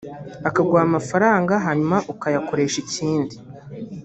akaguha 0.47 0.81
amafaranga 0.87 1.53
hanyuma 1.65 1.97
ukayakoresha 2.13 2.77
ikindi 2.83 3.35